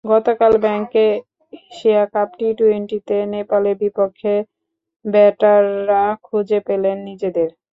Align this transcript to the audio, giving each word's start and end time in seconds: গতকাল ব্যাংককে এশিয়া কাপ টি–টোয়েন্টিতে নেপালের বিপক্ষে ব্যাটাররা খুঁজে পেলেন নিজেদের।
গতকাল 0.05 0.53
ব্যাংককে 0.63 1.05
এশিয়া 1.53 2.03
কাপ 2.13 2.29
টি–টোয়েন্টিতে 2.37 3.17
নেপালের 3.33 3.75
বিপক্ষে 3.83 4.33
ব্যাটাররা 5.05 6.03
খুঁজে 6.25 6.59
পেলেন 6.67 6.97
নিজেদের। 7.09 7.49